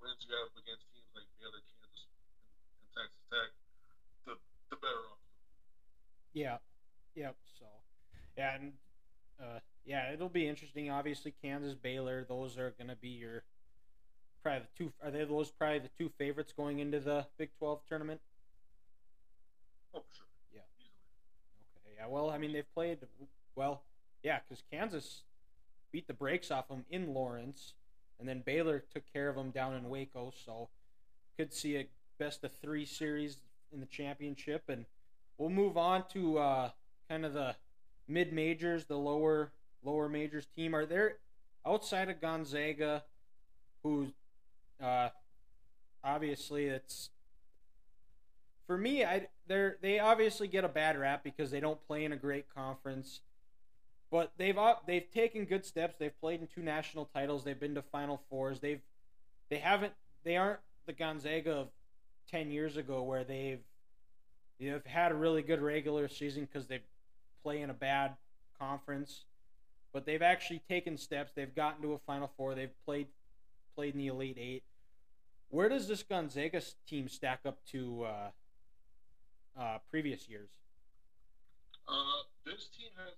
[0.05, 3.51] wins you have against teams like Baylor, Kansas, and, Texas Tech,
[4.29, 4.35] the
[4.69, 5.21] the better off.
[6.37, 6.61] Yeah.
[7.17, 7.37] Yep.
[7.59, 7.67] So,
[8.37, 8.73] yeah, and
[9.41, 10.91] uh, yeah, it'll be interesting.
[10.91, 13.45] Obviously, Kansas, Baylor, those are going to be your
[14.43, 14.93] probably the two.
[15.03, 18.21] Are they those probably the two favorites going into the Big Twelve tournament?
[19.95, 20.27] Oh, for sure.
[20.53, 20.61] Yeah.
[20.79, 21.01] Easily.
[21.87, 21.97] Okay.
[21.99, 22.07] Yeah.
[22.09, 22.99] Well, I mean, they've played
[23.55, 23.85] well.
[24.23, 25.23] Yeah, because Kansas
[25.93, 27.75] beat the brakes off them in Lawrence,
[28.19, 30.33] and then Baylor took care of them down in Waco.
[30.45, 30.69] So,
[31.37, 31.87] could see a
[32.19, 33.39] best of three series
[33.73, 34.85] in the championship, and
[35.37, 36.71] we'll move on to uh,
[37.09, 37.57] kind of the
[38.09, 39.51] mid majors, the lower
[39.83, 40.75] lower majors team.
[40.75, 41.17] Are there
[41.67, 43.03] outside of Gonzaga,
[43.83, 44.09] who
[44.83, 45.09] uh,
[46.03, 47.11] obviously it's
[48.67, 49.05] for me.
[49.05, 52.47] I they they obviously get a bad rap because they don't play in a great
[52.55, 53.21] conference.
[54.15, 55.97] But they've they've taken good steps.
[55.99, 57.43] They've played in two national titles.
[57.43, 58.61] They've been to Final Fours.
[58.61, 58.81] They've
[59.51, 61.69] they haven't they aren't the Gonzaga of
[62.31, 63.59] ten years ago where they've
[64.61, 66.79] you know, had a really good regular season because they
[67.43, 68.13] play in a bad
[68.57, 69.25] conference,
[69.93, 71.33] but they've actually taken steps.
[71.35, 72.55] They've gotten to a Final Four.
[72.55, 73.09] They've played
[73.75, 74.63] played in the Elite Eight.
[75.49, 80.51] Where does this Gonzaga team stack up to uh, uh, previous years?
[81.89, 83.15] Uh, this team has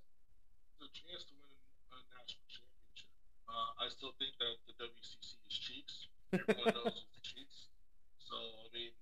[0.80, 1.52] the chance to win
[1.92, 3.10] a national championship.
[3.48, 5.94] Uh, I still think that the WCC is cheeks.
[6.32, 7.70] Everyone knows it's cheeks.
[8.18, 8.92] So I mean,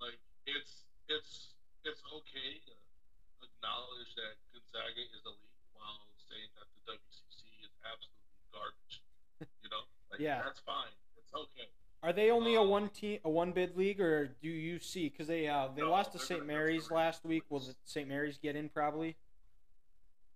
[0.00, 0.18] like
[0.48, 2.72] it's it's it's okay to
[3.44, 8.94] acknowledge that Gonzaga is elite while saying that the WCC is absolutely garbage.
[9.62, 10.42] You know, like Yeah.
[10.42, 10.90] that's fine.
[11.20, 11.68] It's okay.
[12.02, 15.08] Are they only a Um, one team, a one bid league, or do you see?
[15.08, 16.46] Because they uh, they No, lost to St.
[16.46, 17.42] Mary's last week.
[17.50, 18.08] Will St.
[18.08, 19.16] Mary's get in probably?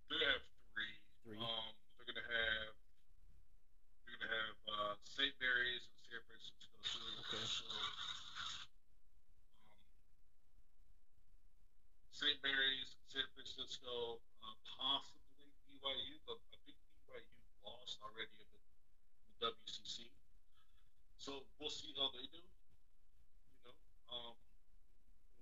[0.09, 0.95] They have three.
[1.23, 1.39] Three.
[1.39, 2.73] Um, they're gonna have
[4.03, 5.31] they're gonna have uh, St.
[5.39, 6.75] Mary's and San Francisco.
[6.83, 6.99] too.
[7.23, 7.45] Okay.
[7.47, 8.13] So, um,
[12.11, 12.39] St.
[12.39, 17.35] Mary's, San Francisco, uh, possibly BYU, but I think BYU
[17.65, 18.61] lost already in the,
[19.43, 20.07] the WCC.
[21.17, 22.39] So we'll see how they do.
[22.39, 23.75] You know,
[24.11, 24.35] um,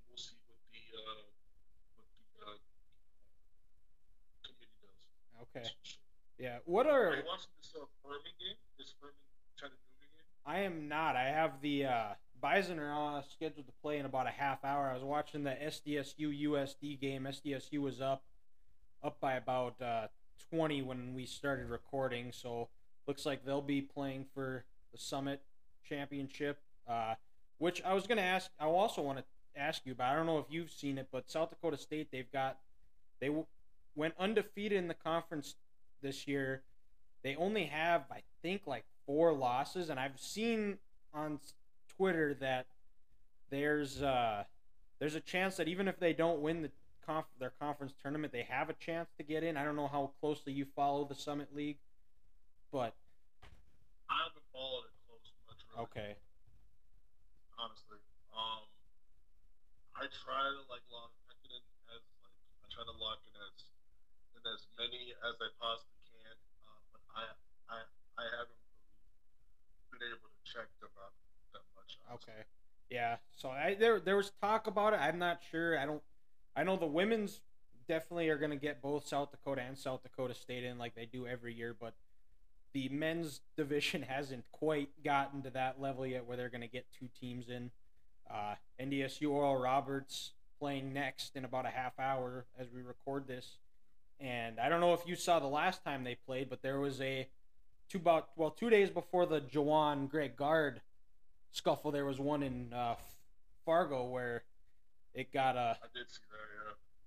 [0.10, 1.26] we'll see what the uh,
[1.98, 2.71] what the uh.
[5.42, 5.68] Okay.
[6.40, 6.58] Yeah.
[6.66, 8.56] What are Are you watching this uh, Furman game?
[8.78, 9.14] This Furman
[9.56, 10.46] Chattanooga game?
[10.46, 11.16] I am not.
[11.16, 12.08] I have the uh,
[12.42, 14.90] Bison are uh, scheduled to play in about a half hour.
[14.90, 17.28] I was watching the SDSU USD game.
[17.30, 18.24] SDSU was up
[19.04, 20.08] up by about uh,
[20.50, 22.70] 20 when we started recording, so
[23.08, 25.42] looks like they'll be playing for the Summit
[25.88, 26.60] Championship.
[26.88, 27.16] Uh,
[27.58, 28.50] which I was going to ask.
[28.60, 29.24] I also want to
[29.56, 30.12] ask you about.
[30.12, 32.58] I don't know if you've seen it, but South Dakota State they've got
[33.20, 33.30] they
[33.96, 35.56] went undefeated in the conference
[36.02, 36.64] this year.
[37.24, 40.78] They only have, I think, like four losses, and I've seen
[41.14, 41.40] on
[41.98, 42.66] Twitter that
[43.50, 44.44] there's uh,
[45.00, 46.72] there's a chance that even if they don't win the
[47.06, 49.58] conf- their conference tournament, they have a chance to get in.
[49.58, 51.78] I don't know how closely you follow the Summit League,
[52.72, 52.94] but
[54.10, 55.62] I haven't followed it close much.
[55.70, 56.16] Really, okay,
[57.60, 58.02] Honestly,
[58.34, 58.66] um,
[59.94, 61.62] I try to like lock it in
[61.94, 63.54] as like I try to lock in as
[64.46, 67.24] in as many as I possibly can, uh, but I
[67.70, 67.78] I
[68.18, 68.62] I haven't
[69.94, 71.14] really been able to check them out
[71.54, 71.98] that much.
[72.10, 72.34] honestly.
[72.34, 72.42] okay,
[72.90, 73.18] yeah.
[73.36, 75.00] So I there there was talk about it.
[75.02, 75.78] I'm not sure.
[75.78, 76.02] I don't.
[76.56, 77.42] I know the women's
[77.88, 81.06] definitely are going to get both South Dakota and South Dakota State in like they
[81.06, 81.94] do every year, but
[82.74, 86.86] the men's division hasn't quite gotten to that level yet where they're going to get
[86.98, 87.72] two teams in.
[88.30, 93.58] Uh, NDSU Oral Roberts playing next in about a half hour as we record this.
[94.22, 97.02] And I don't know if you saw the last time they played, but there was
[97.02, 97.28] a
[97.90, 100.82] two about well two days before the Juwan Greg Gard
[101.52, 101.92] scuffle.
[101.92, 102.96] There was one in uh,
[103.66, 104.44] Fargo where
[105.16, 106.38] it got a I did see that.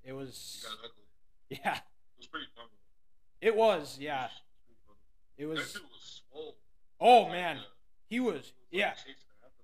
[0.04, 1.60] Yeah, it was it got ugly.
[1.64, 2.68] yeah It was pretty funny.
[3.40, 4.28] it was yeah
[5.38, 6.56] It it was was That dude was swole.
[7.00, 7.60] oh Like, man uh,
[8.08, 9.14] he was he was, like, yeah chasing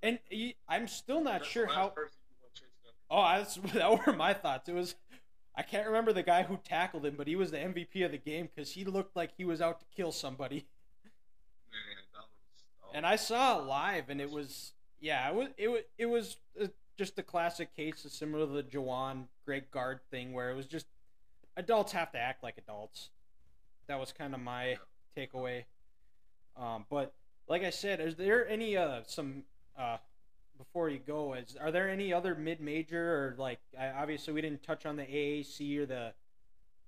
[0.03, 2.97] and he, I'm still not sure how person you want chasing after.
[3.11, 3.23] Oh,
[3.67, 4.69] that's that were my thoughts.
[4.69, 4.95] It was
[5.61, 8.17] I can't remember the guy who tackled him, but he was the MVP of the
[8.17, 10.65] game because he looked like he was out to kill somebody.
[11.71, 11.83] Man,
[12.15, 12.25] was.
[12.83, 16.07] oh, And I saw it live, and it was yeah, it was it was it
[16.07, 20.55] was uh, just a classic case similar to the Juwan Greg Gard thing, where it
[20.55, 20.87] was just
[21.59, 23.11] adults have to act like adults.
[23.87, 24.79] That was kind of my
[25.15, 25.65] takeaway.
[26.57, 27.13] Um, but
[27.49, 29.43] like I said, is there any uh some
[29.79, 29.99] uh
[30.61, 33.59] before you go is are there any other mid-major or like
[33.97, 36.13] obviously we didn't touch on the AAC or the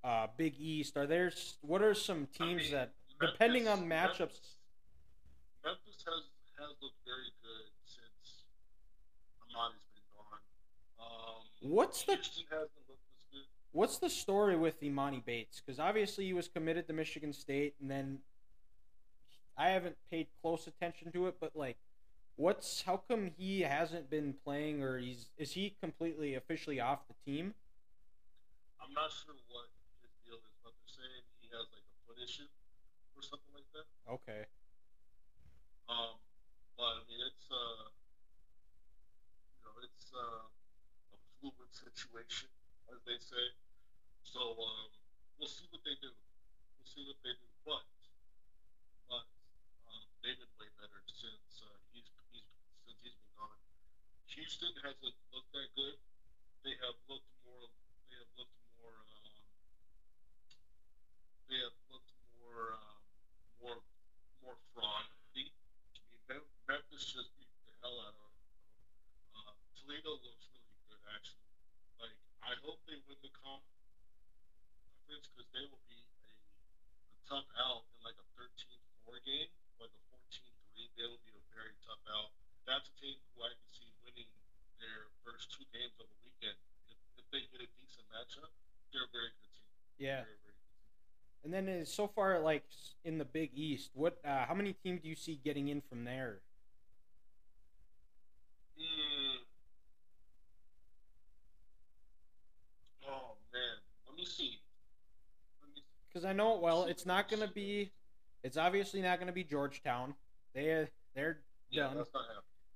[0.03, 0.97] uh, Big East.
[0.97, 1.31] Are there
[1.61, 4.39] what are some I teams mean, that depending on matchups?
[5.63, 6.23] Memphis, has
[6.59, 8.43] has looked very good since
[9.47, 10.39] Emoni's been gone.
[10.99, 13.45] Um, What's the Houston hasn't looked as good.
[13.71, 15.61] What's the story with Emoni Bates?
[15.65, 18.19] Because obviously he was committed to Michigan State, and then
[19.57, 21.35] I haven't paid close attention to it.
[21.39, 21.77] But like,
[22.35, 27.15] what's how come he hasn't been playing, or he's is he completely officially off the
[27.25, 27.53] team?
[28.81, 29.69] I'm not sure what
[30.01, 32.49] his deal is, but they're saying he has like a foot issue
[33.15, 33.87] or something like that.
[34.09, 34.43] Okay.
[35.87, 36.17] Um,
[36.77, 37.87] but I mean, it's uh,
[39.55, 40.47] you know, it's uh,
[41.15, 42.49] a fluid situation,
[42.91, 43.45] as they say.
[44.23, 44.89] So um,
[45.37, 46.11] we'll see what they do.
[46.11, 47.47] We'll see what they do.
[47.63, 47.85] But
[49.07, 49.23] but
[49.87, 52.47] um, they've been way better since uh, he's he's
[52.83, 53.59] since he's been gone.
[54.33, 55.97] Houston hasn't looked that good.
[56.63, 57.67] They have looked more.
[58.09, 58.95] They have looked more.
[58.95, 59.43] Um,
[61.49, 62.77] they have looked more.
[62.77, 63.03] Um,
[63.63, 63.79] more
[64.43, 65.47] more fraudy.
[65.95, 68.35] I mean, Memphis just beat the hell out of them.
[69.39, 71.47] Uh, Toledo looks really good, actually.
[72.03, 73.71] Like, I hope they win the conference
[75.31, 76.11] because they will be a,
[77.15, 80.99] a tough out in like a 13-4 game, like a 14-3.
[80.99, 82.35] They will be a very tough out.
[82.67, 84.27] That's a team who I can see winning
[84.83, 85.07] their
[85.43, 86.55] first two games of the weekend.
[86.87, 88.47] If, if they get a decent matchup,
[88.91, 89.67] they're a very good team.
[89.99, 90.23] Yeah.
[90.23, 91.43] They're very good team.
[91.43, 92.63] And then uh, so far, like
[93.03, 94.17] in the Big East, what?
[94.23, 96.39] Uh, how many teams do you see getting in from there?
[98.79, 99.43] Hmm.
[103.05, 103.77] Oh man,
[104.07, 104.59] let me see.
[105.61, 107.91] Let me Because I know, well, it's not going to be.
[108.43, 110.15] It's obviously not going to be Georgetown.
[110.53, 112.05] They they're yeah, done.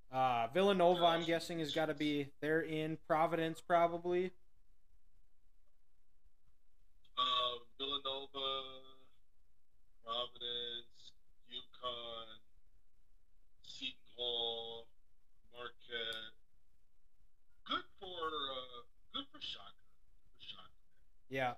[0.09, 0.47] That's not happening.
[0.47, 2.29] Uh, Villanova, I'm guessing, has got to be.
[2.41, 4.31] They're in Providence, probably.
[7.17, 8.63] Uh, Villanova,
[10.05, 11.11] Providence,
[11.49, 12.39] UConn,
[13.63, 14.87] Seton Hall,
[15.53, 16.33] Marquette.
[17.65, 18.81] Good for uh,
[19.13, 19.73] good for Shaka.
[20.31, 20.69] For Shaka.
[21.29, 21.51] Yeah.
[21.51, 21.55] Uh,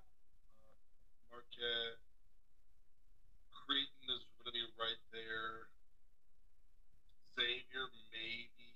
[1.30, 2.00] Marquette.
[3.52, 5.70] Creighton is going to be right there.
[7.40, 8.68] Xavier, maybe.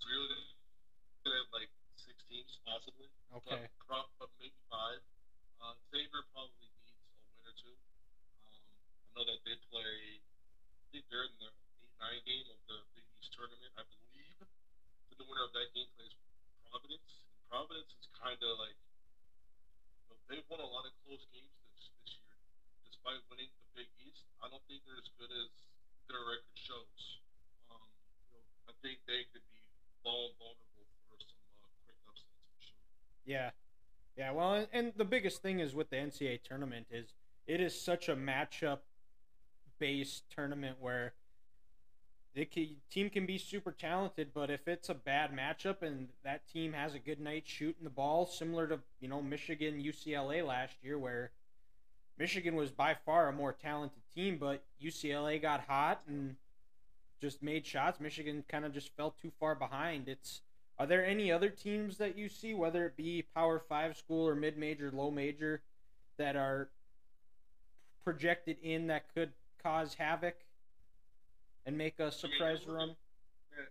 [0.00, 3.08] So you're looking at like six teams, possibly.
[3.32, 3.64] Okay.
[3.88, 5.00] But, but maybe five.
[5.58, 7.76] Uh, Xavier probably needs a win or two.
[8.44, 10.20] Um, I know that they play.
[10.20, 13.72] I think they're in the eight nine game of the Big East tournament.
[13.74, 14.38] I believe.
[15.08, 16.12] And the winner of that game plays
[16.68, 17.10] Providence.
[17.32, 18.76] And Providence is kind of like.
[18.76, 22.36] You know, they've won a lot of close games this this year,
[22.84, 24.28] despite winning the Big East.
[24.44, 25.50] I don't think they're as good as
[26.06, 27.00] their record shows.
[27.72, 27.88] Um,
[28.30, 29.60] you know, I think they could be
[30.06, 32.86] vul- vulnerable for some uh, quick upsets for sure.
[33.28, 33.50] Yeah.
[34.16, 34.32] Yeah.
[34.32, 37.12] Well, and, the biggest thing is with the NCAA tournament is
[37.46, 38.78] it is such a matchup
[39.78, 41.12] based tournament where
[42.34, 42.48] the
[42.90, 46.94] team can be super talented, but if it's a bad matchup and that team has
[46.94, 51.30] a good night shooting the ball, similar to you know Michigan UCLA last year, where
[52.18, 56.36] Michigan was by far a more talented team, but UCLA got hot and
[57.20, 58.00] just made shots.
[58.00, 60.08] Michigan kind of just fell too far behind.
[60.08, 60.40] It's
[60.78, 64.34] are there any other teams that you see, whether it be Power Five school or
[64.34, 65.62] mid major, low major,
[66.18, 66.70] that are
[68.04, 70.36] projected in that could cause havoc
[71.66, 72.90] and make a surprise look run?
[73.58, 73.68] at-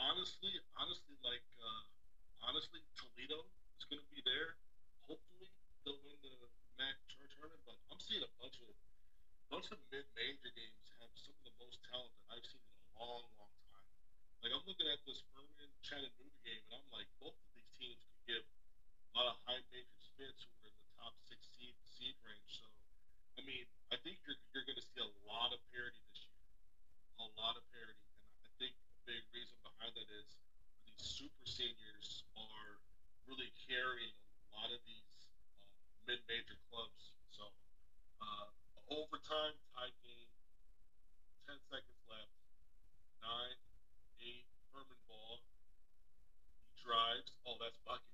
[0.00, 3.44] honestly, honestly, like uh, honestly, Toledo
[3.76, 4.56] is going to be there.
[5.04, 5.52] Hopefully,
[5.84, 6.32] they'll win the
[6.80, 7.60] MAC tour- tournament.
[7.68, 8.72] But I'm seeing a bunch of
[9.52, 12.39] bunch of mid-major games have some of the most talent that I've
[14.70, 18.44] looking at this Furman Chattanooga game, and I'm like, both of these teams could give
[18.46, 22.62] a lot of high major fits who are in the top six seed, seed range.
[22.62, 22.70] So,
[23.34, 26.38] I mean, I think you're, you're going to see a lot of parity this year.
[27.18, 27.98] A lot of parity.
[27.98, 30.38] And I think a big reason behind that is
[30.86, 32.78] these super seniors are
[33.26, 35.66] really carrying a lot of these uh,
[36.06, 37.10] mid major clubs.
[37.34, 37.42] So,
[38.22, 38.46] uh,
[38.86, 40.30] overtime tie game,
[41.50, 42.30] 10 seconds left,
[43.18, 43.69] 9.
[46.84, 47.32] Drives.
[47.44, 48.08] Oh, that's buckets.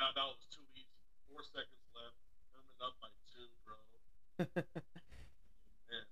[0.00, 0.88] That, that was too easy.
[1.28, 2.16] Four seconds left.
[2.50, 3.76] Furman up by two, bro.
[5.92, 6.04] Man,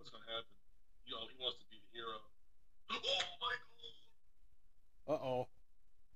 [0.00, 0.48] what's gonna happen?
[1.08, 2.20] Know, he wants to be the hero.
[2.90, 2.96] Oh
[3.40, 3.54] my
[5.06, 5.14] god!
[5.14, 5.46] Uh oh.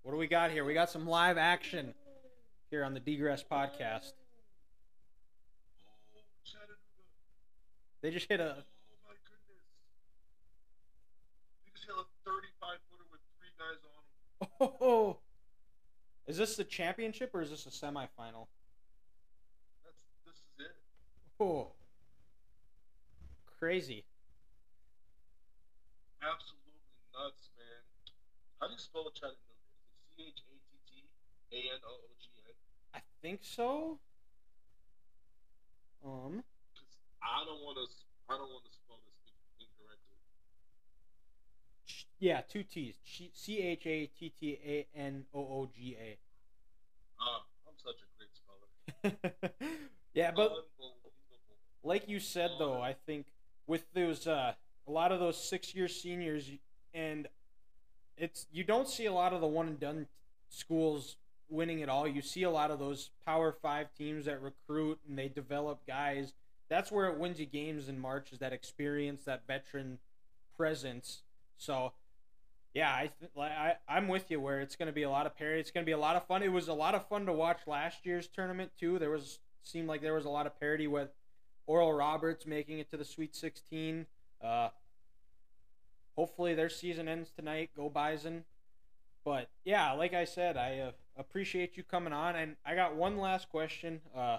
[0.03, 0.65] What do we got here?
[0.65, 1.95] We got some live action
[2.71, 4.13] here on the Degress podcast.
[5.81, 6.23] Oh!
[8.03, 8.49] They just hit a Oh
[9.07, 9.63] my goodness!
[14.63, 15.19] Oh,
[16.29, 18.47] is this the championship or is this a semifinal?
[19.85, 20.77] That's this is it.
[21.41, 21.73] Oh,
[23.59, 24.05] crazy.
[26.23, 26.79] Absolutely
[27.11, 27.83] nuts, man.
[28.61, 29.35] How do you spell Chattanooga?
[29.43, 31.03] Is it C H A T
[31.51, 32.99] T A N O O G A?
[32.99, 33.99] I think so.
[36.07, 37.87] Um, Because I don't want to.
[38.31, 39.19] I don't want to spell this
[39.59, 40.19] in- incorrectly.
[41.87, 42.95] ch- yeah, two T's.
[43.35, 46.16] C H A T T A N O O G A.
[47.20, 49.81] Ah, I'm such a great speller.
[50.14, 50.53] yeah, but
[51.83, 53.27] like you said though, I think
[53.66, 54.55] with those uh,
[54.87, 56.49] a lot of those six year seniors
[56.95, 57.27] and
[58.16, 60.07] it's you don't see a lot of the one and done
[60.49, 61.16] schools
[61.49, 62.07] winning at all.
[62.07, 66.35] You see a lot of those power five teams that recruit and they develop guys.
[66.68, 69.99] That's where it wins you games in March is that experience, that veteran
[70.57, 71.23] presence.
[71.59, 71.93] So
[72.75, 75.37] yeah, I, th- I I'm with you where it's going to be a lot of
[75.37, 75.61] parity.
[75.61, 76.43] It's going to be a lot of fun.
[76.43, 78.99] It was a lot of fun to watch last year's tournament too.
[78.99, 81.11] There was seemed like there was a lot of parity with
[81.66, 84.07] Oral Roberts making it to the Sweet 16.
[84.43, 84.68] Uh,
[86.16, 87.70] hopefully their season ends tonight.
[87.77, 88.45] Go Bison.
[89.25, 92.35] But yeah, like I said, I uh, appreciate you coming on.
[92.35, 94.01] And I got one last question.
[94.16, 94.39] Uh,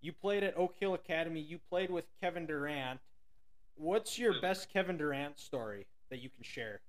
[0.00, 1.40] you played at Oak Hill Academy.
[1.40, 3.00] You played with Kevin Durant.
[3.76, 6.80] What's your best Kevin Durant story that you can share?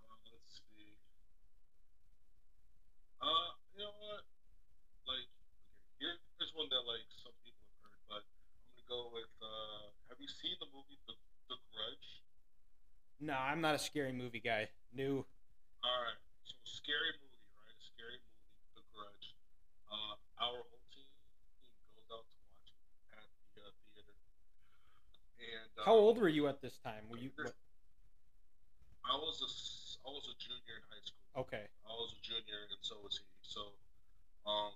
[0.07, 0.95] uh, let's see.
[3.18, 4.22] Uh, you know what?
[5.07, 5.26] Like,
[5.99, 9.30] okay, here's one that like some people have heard, but I'm gonna go with.
[9.43, 11.14] Uh, have you seen the movie The,
[11.51, 12.22] the Grudge?
[13.18, 14.70] No, I'm not a scary movie guy.
[14.95, 15.26] New.
[15.82, 17.74] All right, so scary movie, right?
[17.74, 19.34] A scary movie, The Grudge.
[19.91, 21.11] Uh, our whole team
[21.99, 22.78] goes out to watch it
[23.12, 23.26] at
[23.59, 24.14] the uh, theater.
[25.41, 27.09] And uh, How old were you at this time?
[27.09, 27.55] Were you what-
[29.05, 29.49] I was a
[30.07, 31.24] I was a junior in high school.
[31.45, 31.66] okay?
[31.85, 33.24] I was a junior, and so was he.
[33.43, 33.72] So,
[34.47, 34.72] um,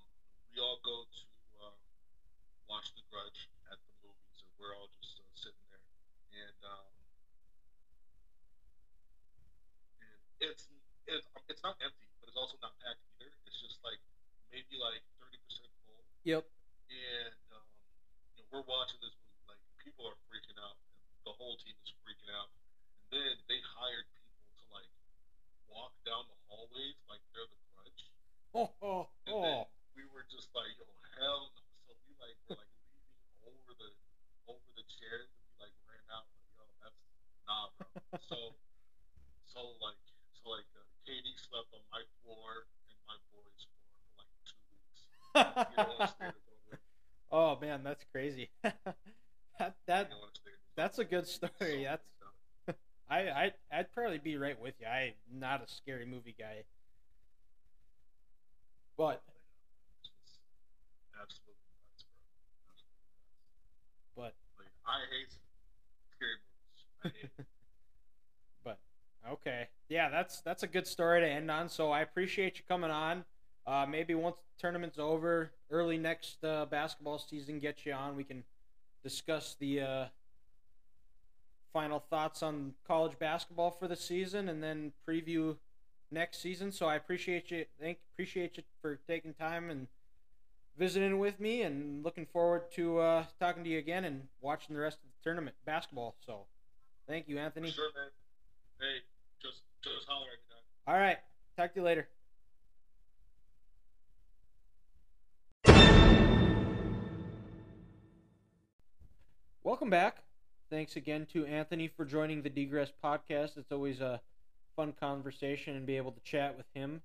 [0.53, 1.23] we all go to
[1.65, 1.77] uh,
[2.69, 5.85] watch The Grudge at the movies, and we're all just uh, sitting there,
[6.35, 6.89] and um,
[10.03, 10.19] and
[10.51, 10.67] it's
[11.07, 13.31] it's it's not empty, but it's also not packed either.
[13.47, 14.01] It's just like
[14.51, 16.43] maybe like thirty percent full, Yep.
[16.91, 17.67] and um,
[18.35, 20.75] you know, we're watching this movie like people are freaking out,
[21.25, 24.91] the whole team is freaking out, and then they hired people to like
[25.69, 28.03] walk down the hallways like they're the grudge.
[28.55, 29.69] Oh, oh, And then oh.
[29.99, 30.87] we were just like, yo,
[31.19, 31.63] hell no.
[31.83, 33.11] So we like were like leaning
[33.43, 33.91] over the
[34.47, 37.03] over the chairs and we like ran out like, yo, that's
[37.51, 37.91] nah, bro.
[38.23, 38.55] so
[39.43, 39.99] so like
[40.39, 44.63] so like uh, KD slept on my floor and my boys' floor for like two
[44.71, 45.03] weeks.
[45.75, 46.79] You don't understand it, don't you?
[47.35, 48.55] oh man, that's crazy.
[48.63, 50.74] that that You don't understand it.
[50.85, 51.85] That's a good story.
[51.85, 52.05] That's.
[53.11, 54.87] I I I'd probably be right with you.
[54.87, 56.65] I'm not a scary movie guy.
[58.99, 59.23] But
[61.19, 62.21] absolutely nuts, bro.
[62.69, 63.25] Absolutely nuts.
[64.15, 65.33] but Like I hate
[66.13, 66.85] scary movies.
[67.03, 67.47] I hate
[68.65, 68.79] but
[69.33, 69.69] okay.
[69.89, 71.71] Yeah, that's that's a good story to end on.
[71.71, 73.25] So I appreciate you coming on.
[73.67, 78.17] Uh, maybe once the tournament's over, early next uh, basketball season, get you on.
[78.17, 78.45] We can
[79.03, 80.05] discuss the uh,
[81.75, 85.57] final thoughts on college basketball for the season, and then preview
[86.11, 86.73] next season.
[86.73, 87.67] So I appreciate you.
[87.79, 89.89] Thank appreciate you for taking time and
[90.79, 94.81] visiting with me, and looking forward to uh, talking to you again and watching the
[94.81, 96.15] rest of the tournament basketball.
[96.25, 96.47] So
[97.09, 97.71] thank you, For Anthony.
[97.73, 98.11] sure, man.
[98.81, 99.03] Hey,
[99.43, 100.93] just just holler at.
[100.93, 101.19] All right.
[101.57, 102.09] Talk to you later.
[109.63, 110.24] Welcome back.
[110.71, 113.59] Thanks again to Anthony for joining the Degress podcast.
[113.59, 114.23] It's always a
[114.75, 117.03] fun conversation and be able to chat with him.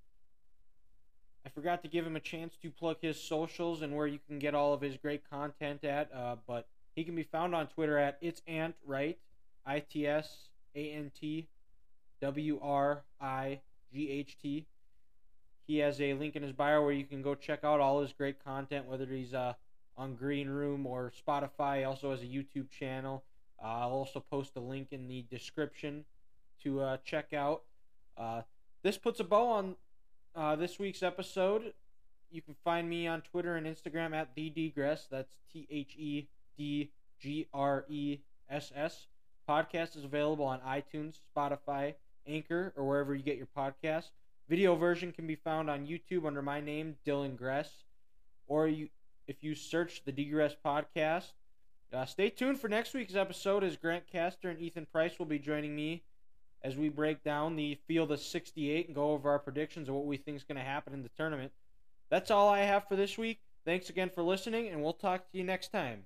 [1.46, 4.40] I forgot to give him a chance to plug his socials and where you can
[4.40, 7.98] get all of his great content at, uh, but he can be found on Twitter
[7.98, 9.20] at it's ant right,
[9.66, 11.50] I T S A N T
[12.22, 13.60] W R I
[13.94, 14.68] G H T.
[15.68, 18.14] He has a link in his bio where you can go check out all his
[18.14, 19.54] great content, whether he's uh,
[19.98, 21.80] on Green Room or Spotify.
[21.80, 23.24] He also has a YouTube channel.
[23.64, 26.06] I'll also post a link in the description
[26.64, 27.64] to uh, check out.
[28.18, 28.42] Uh,
[28.84, 29.76] this puts a bow on
[30.36, 31.74] uh, this week's episode.
[32.32, 35.08] You can find me on Twitter and Instagram at the Degress.
[35.10, 39.08] That's T H E D G R E S S.
[39.48, 41.96] Podcast is available on iTunes, Spotify,
[42.28, 44.12] Anchor, or wherever you get your podcasts.
[44.48, 47.84] Video version can be found on YouTube under my name, Dylan Gress,
[48.48, 48.90] or you
[49.28, 51.34] if you search the Degress podcast,
[51.92, 55.40] Uh, stay tuned for next week's episode as Grant Caster and Ethan Price will be
[55.40, 56.04] joining me
[56.64, 60.06] as we break down the field of 68 and go over our predictions of what
[60.06, 61.52] we think is going to happen in the tournament.
[62.10, 63.40] That's all I have for this week.
[63.66, 66.06] Thanks again for listening, and we'll talk to you next time.